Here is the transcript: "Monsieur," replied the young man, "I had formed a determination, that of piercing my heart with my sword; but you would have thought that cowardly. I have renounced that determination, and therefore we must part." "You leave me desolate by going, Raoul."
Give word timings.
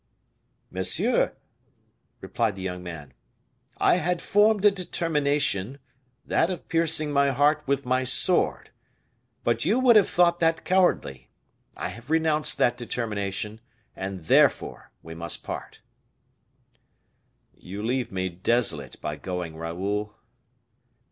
"Monsieur," 0.71 1.33
replied 2.21 2.55
the 2.55 2.63
young 2.63 2.81
man, 2.81 3.13
"I 3.77 3.97
had 3.97 4.19
formed 4.19 4.65
a 4.65 4.71
determination, 4.71 5.77
that 6.25 6.49
of 6.49 6.67
piercing 6.69 7.11
my 7.11 7.29
heart 7.29 7.61
with 7.67 7.85
my 7.85 8.03
sword; 8.03 8.71
but 9.43 9.63
you 9.63 9.77
would 9.79 9.95
have 9.95 10.09
thought 10.09 10.39
that 10.39 10.65
cowardly. 10.65 11.29
I 11.77 11.89
have 11.89 12.09
renounced 12.09 12.57
that 12.57 12.77
determination, 12.77 13.61
and 13.95 14.25
therefore 14.25 14.89
we 15.03 15.13
must 15.13 15.43
part." 15.43 15.81
"You 17.53 17.83
leave 17.83 18.11
me 18.11 18.27
desolate 18.27 18.99
by 19.01 19.17
going, 19.17 19.55
Raoul." 19.55 20.15